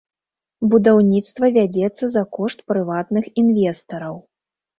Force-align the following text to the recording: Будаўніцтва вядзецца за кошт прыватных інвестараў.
Будаўніцтва 0.71 1.45
вядзецца 1.57 2.09
за 2.15 2.23
кошт 2.39 2.65
прыватных 2.73 3.25
інвестараў. 3.45 4.19